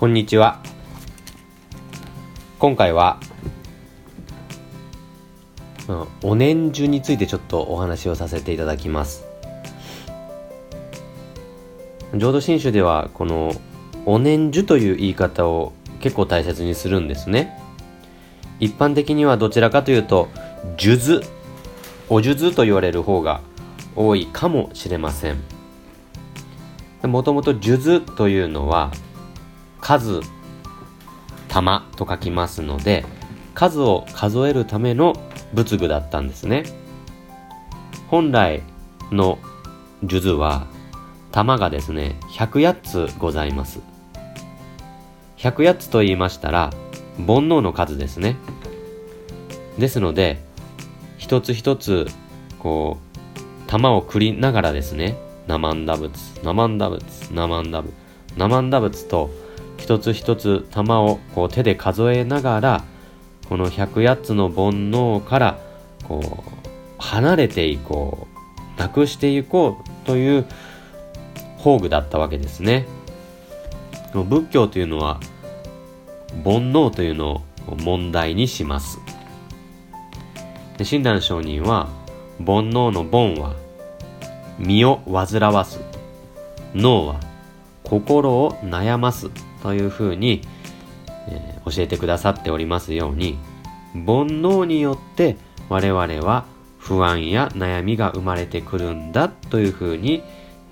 [0.00, 0.62] こんにちは。
[2.58, 3.20] 今回は、
[5.88, 9.26] うん、お年中についてちょっとお話をさせていただきます。
[12.16, 13.52] 浄土真宗ではこの
[14.06, 17.60] お年中という言い方を結構大切にするんですね。
[18.58, 20.28] 一般的にはどちらかというと
[20.78, 21.26] 数珠
[22.08, 23.42] お数珠と言われる方が
[23.94, 25.42] 多いかもしれません。
[27.02, 28.92] もともと数珠というのは
[29.80, 30.20] 数
[31.48, 33.04] 玉と書きますので
[33.54, 35.14] 数を数えるための
[35.52, 36.64] 仏具だったんですね。
[38.08, 38.62] 本来
[39.10, 39.38] の
[40.06, 40.66] 数珠は
[41.32, 43.80] 玉がですね108つございます。
[45.38, 46.70] 108つと言いましたら
[47.16, 48.36] 煩悩の数ですね。
[49.78, 50.42] ですので
[51.18, 52.06] 一つ一つ
[52.58, 53.20] こう
[53.66, 57.92] 玉を繰りながらですね生んだ仏生んだ仏生んだ仏
[58.36, 59.30] 生んだ仏と
[59.80, 62.84] 一つ一つ玉をこう手で数えながら
[63.48, 65.58] この108つの煩悩から
[66.04, 68.28] こう離れていこ
[68.76, 70.46] うなくしていこうという
[71.58, 72.86] 宝具だったわけですね。
[74.12, 75.18] 仏教というのは
[76.44, 78.98] 煩悩というのを問題にします。
[80.82, 81.88] 親鸞上人は
[82.38, 83.54] 煩悩の煩は
[84.58, 85.80] 身を煩わす。
[86.74, 87.20] 脳は
[87.82, 89.30] 心を悩ます。
[89.62, 90.42] というふうに、
[91.28, 93.38] えー、教えてくださっておりますように
[93.94, 95.36] 煩悩によって
[95.68, 96.44] 我々は
[96.78, 100.22] 不安や悩みが生まれてくるんだというふうに、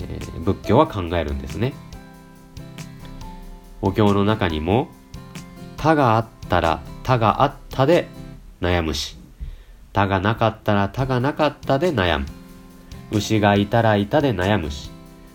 [0.00, 1.74] えー、仏教は考えるんですね。
[3.80, 4.88] お経の中にも
[5.76, 8.08] 他があったら他があったで
[8.60, 9.16] 悩むし
[9.92, 12.26] 他がなかったら他がなかったで悩む
[13.12, 14.90] 牛がいたらいたで悩むし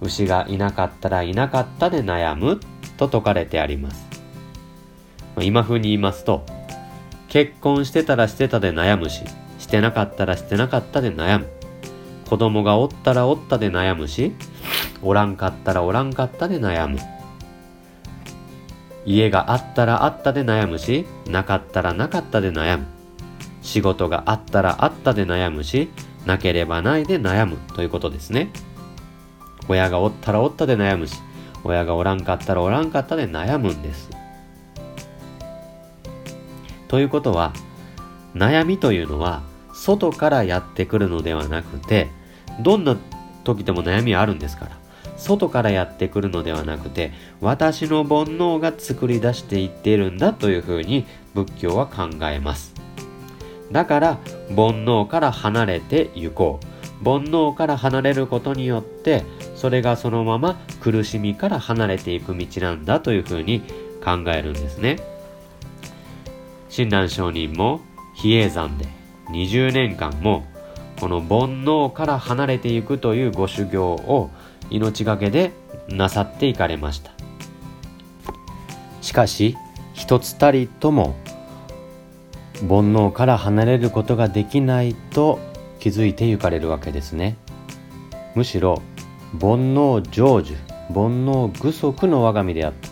[0.00, 2.60] 牛がいなかったらいなかったで悩む
[2.96, 4.06] と説かれてあります
[5.40, 6.44] 今風に言いますと
[7.28, 9.22] 結婚してたらしてたで悩むし
[9.58, 11.48] してなかったらしてなかったで悩む
[12.28, 14.32] 子供がおったらおったで悩むし
[15.02, 16.98] おらんかったらおらんかったで悩む
[19.06, 22.86] 家があったらあったで悩むし、なかったらなかったで悩む。
[23.62, 25.90] 仕事があったらあったで悩むし、
[26.26, 28.50] なければないで悩むということですね。
[29.68, 31.16] 親がおったらおったで悩むし、
[31.64, 34.10] 親がおらんかったらおらんかったで悩むんです。
[36.88, 37.52] ということは、
[38.34, 39.42] 悩みというのは
[39.72, 42.08] 外からやってくるのではなくて、
[42.60, 42.96] どんな
[43.42, 44.84] 時でも悩みはあるんですから。
[45.16, 52.74] 外からやってくるのではなくて私の煩悩が作り出していっているんだというふうに仏教は考えます
[53.72, 59.24] だから煩悩から離れて行こう煩悩から離れることによって
[59.56, 63.62] それがそのまま苦しみから離れていく道なんだというふうに
[64.04, 64.98] 考えるんですね。
[66.68, 67.80] 親鸞上人も
[68.14, 68.86] 比叡山で
[69.30, 70.44] 20年間も
[71.00, 74.30] この煩悩から離れていくというご修行を
[74.70, 75.52] 命がけで
[75.88, 77.12] なさっていかれました。
[79.00, 79.56] しかし
[79.92, 81.14] 一つたりとも
[82.60, 85.38] 煩悩から離れることができないと
[85.84, 87.36] 気づいてゆかれるわけですね。
[88.34, 88.80] むしろ
[89.38, 90.56] 煩悩成就
[90.88, 92.88] 煩悩具足の我が身であった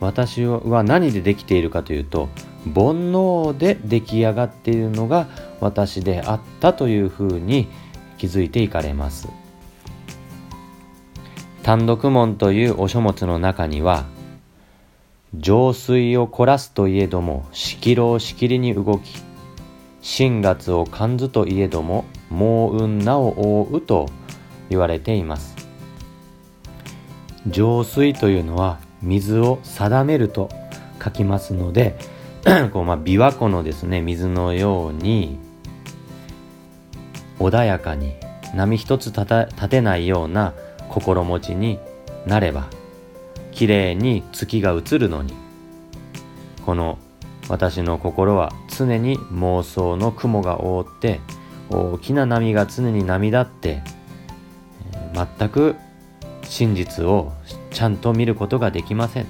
[0.00, 2.30] 私は何でできているかというと
[2.64, 5.28] 煩悩で出来上がっているのが
[5.60, 7.68] 私であったというふうに
[8.16, 9.28] 気づいていかれます。
[11.62, 14.06] 単独門というお書物の中には
[15.34, 19.31] 浄水を凝らすといえどもしきろうしきりに動き
[20.02, 23.28] 新月を感ずといえども猛運なを
[23.62, 24.08] 覆うと
[24.68, 25.56] 言われています。
[27.46, 30.48] 浄水というのは水を定めると
[31.02, 31.96] 書きますので
[32.72, 35.38] こうまあ琵琶湖のですね水のように
[37.38, 38.14] 穏やかに
[38.54, 40.54] 波一つ立てないような
[40.88, 41.78] 心持ちに
[42.26, 42.68] なれば
[43.50, 45.34] 綺麗に月が映るのに
[46.64, 46.98] この
[47.48, 51.20] 私の心は常に妄想の雲が覆って
[51.70, 53.82] 大きな波が常に波立って
[55.14, 55.76] 全く
[56.44, 57.32] 真実を
[57.70, 59.26] ちゃんと見ることができません。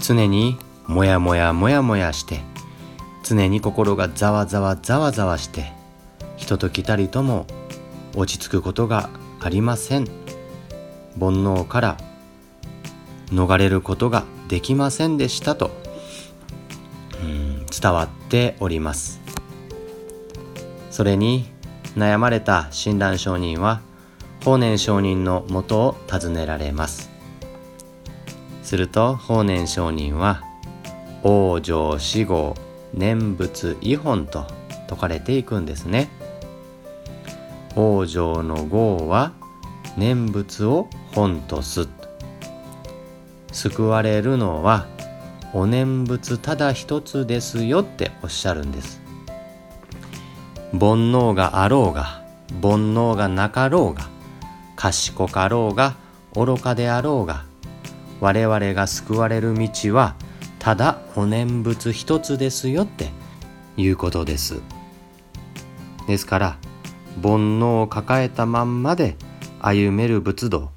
[0.00, 0.56] 常に
[0.86, 2.40] もやもやもやもやして
[3.24, 5.72] 常に心がざわざわざわざわして
[6.36, 7.46] 人と来たりとも
[8.16, 9.10] 落ち着くことが
[9.40, 10.06] ありません。
[11.18, 11.96] 煩悩から
[13.28, 15.81] 逃れることができませんでしたと。
[17.72, 19.20] 伝わっております。
[20.90, 21.46] それに
[21.96, 23.80] 悩まれた親鸞上人は
[24.44, 27.10] 法然上人のもとを訪ねられます。
[28.62, 30.42] すると法然上人は
[31.22, 32.54] 往生死後
[32.92, 34.46] 念仏違本と
[34.88, 36.10] 説かれていくんですね。
[37.74, 39.32] 往生の業は
[39.96, 41.88] 念仏を本とす。
[43.52, 44.86] 救われるのは
[45.54, 49.00] お念仏ただ一つですよっておっしゃるんです。
[50.72, 52.24] 煩悩があろうが
[52.62, 54.08] 煩悩がなかろうが
[54.76, 55.96] 賢かろうが
[56.34, 57.44] 愚かであろうが
[58.20, 60.14] 我々が救われる道は
[60.58, 63.10] ただお念仏一つですよって
[63.76, 64.62] いうことです。
[66.06, 66.56] ですから
[67.22, 69.16] 煩悩を抱えたまんまで
[69.60, 70.70] 歩める仏道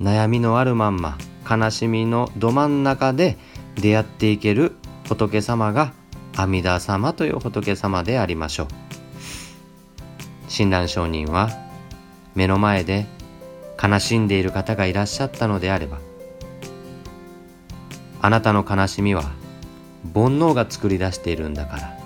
[0.00, 1.16] 悩みのあるまんま
[1.48, 3.38] 悲しみのど真ん中で
[3.76, 4.76] 出会っていける
[5.08, 5.92] 仏様が
[6.36, 8.66] 阿弥陀様という仏様でありましょう。
[10.48, 11.50] 親鸞上人は
[12.34, 13.06] 目の前で
[13.82, 15.98] 悲しんでいる方がいらっしゃったのであれば
[18.20, 19.22] あなたの悲しみは
[20.14, 21.98] 煩悩が作り出しているんだから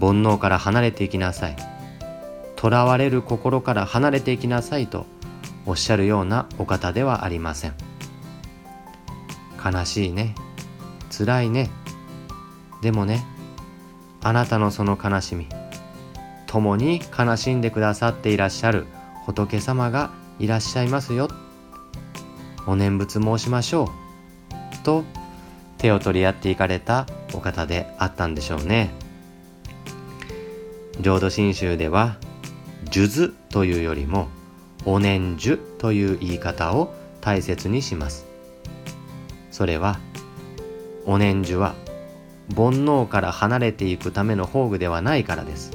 [0.00, 1.56] 煩悩から離れていきなさい。
[2.60, 5.06] 囚われる心から離れていきなさいと
[5.66, 7.91] おっしゃるようなお方ではありません。
[9.64, 10.34] 悲しいね。
[11.10, 11.70] 辛いね。
[12.80, 13.24] でもね
[14.22, 15.46] あなたのその悲しみ
[16.46, 18.86] 共に悲しんでくださっていらっしゃる
[19.24, 21.28] 仏様がいらっしゃいますよ。
[22.66, 24.82] お念仏申しましょう。
[24.84, 25.04] と
[25.78, 28.90] 手を取り合っていかれたお方であったんでしょうね。
[31.00, 32.16] 浄土真宗では
[32.90, 34.28] 数珠というよりも
[34.84, 38.31] お念珠という言い方を大切にします。
[39.52, 40.00] それは
[41.06, 41.76] お念珠は
[42.56, 45.70] 煩悩から離れていくための宝具ではないからです。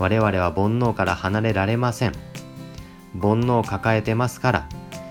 [0.00, 2.32] 我々は煩悩から離れられません。
[3.20, 4.68] 煩悩を抱えてますから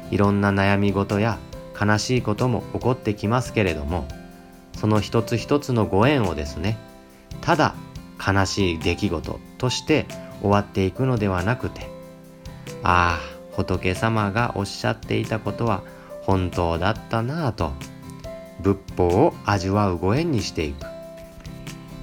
[0.09, 1.39] いろんな悩み事や
[1.79, 4.07] 悲しいことも起こってきますけれども
[4.77, 6.77] その一つ一つのご縁をですね
[7.41, 7.75] ただ
[8.25, 10.05] 悲しい出来事として
[10.41, 11.87] 終わっていくのではなくて
[12.83, 15.83] ああ仏様がおっしゃっていたことは
[16.31, 17.73] 本当だったなぁと
[18.61, 20.85] 仏法を味わうご縁にしていく。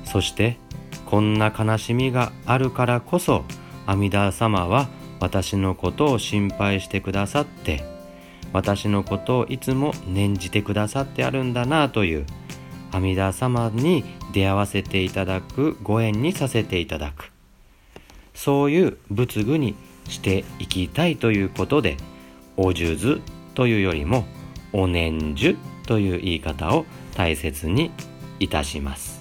[0.05, 0.59] そして
[1.07, 3.47] こんな悲しみがあるからこそ
[3.87, 7.83] 阿弥陀様は私のことを心配してくださって
[8.53, 12.27] 私のことをいつも念じてくださってあるんだなという
[12.93, 14.05] 阿弥陀様に
[14.35, 17.33] 出会わせていただくご縁にさせていただく。
[18.35, 19.75] そういう仏具に
[20.07, 21.97] していきたいということで
[22.59, 24.25] お数珠というよりも
[24.73, 27.91] お念珠という言い方を大切に
[28.39, 29.18] いたします。